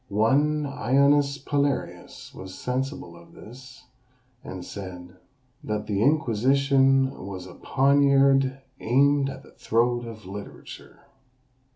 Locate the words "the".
5.85-6.01, 9.43-9.51